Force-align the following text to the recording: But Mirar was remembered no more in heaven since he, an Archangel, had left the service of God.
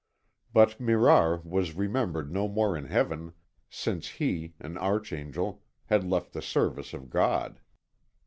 But 0.51 0.79
Mirar 0.79 1.41
was 1.43 1.75
remembered 1.75 2.31
no 2.31 2.47
more 2.47 2.75
in 2.75 2.85
heaven 2.85 3.33
since 3.69 4.07
he, 4.17 4.55
an 4.59 4.75
Archangel, 4.79 5.61
had 5.85 6.03
left 6.03 6.33
the 6.33 6.41
service 6.41 6.95
of 6.95 7.11
God. 7.11 7.61